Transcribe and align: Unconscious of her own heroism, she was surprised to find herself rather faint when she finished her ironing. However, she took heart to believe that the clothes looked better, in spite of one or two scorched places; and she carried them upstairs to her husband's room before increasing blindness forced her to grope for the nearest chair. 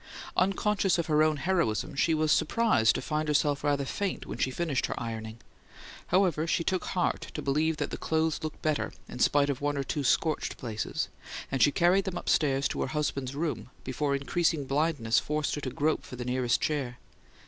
Unconscious 0.35 0.97
of 0.97 1.05
her 1.05 1.21
own 1.21 1.37
heroism, 1.37 1.93
she 1.95 2.15
was 2.15 2.31
surprised 2.31 2.95
to 2.95 3.03
find 3.03 3.27
herself 3.27 3.63
rather 3.63 3.85
faint 3.85 4.25
when 4.25 4.39
she 4.39 4.49
finished 4.49 4.87
her 4.87 4.99
ironing. 4.99 5.37
However, 6.07 6.47
she 6.47 6.63
took 6.63 6.85
heart 6.85 7.27
to 7.35 7.41
believe 7.43 7.77
that 7.77 7.91
the 7.91 7.99
clothes 7.99 8.39
looked 8.41 8.63
better, 8.63 8.93
in 9.07 9.19
spite 9.19 9.51
of 9.51 9.61
one 9.61 9.77
or 9.77 9.83
two 9.83 10.03
scorched 10.03 10.57
places; 10.57 11.07
and 11.51 11.61
she 11.61 11.71
carried 11.71 12.05
them 12.05 12.17
upstairs 12.17 12.67
to 12.69 12.81
her 12.81 12.87
husband's 12.87 13.35
room 13.35 13.69
before 13.83 14.15
increasing 14.15 14.65
blindness 14.65 15.19
forced 15.19 15.53
her 15.53 15.61
to 15.61 15.69
grope 15.69 16.03
for 16.03 16.15
the 16.15 16.25
nearest 16.25 16.59
chair. 16.59 16.97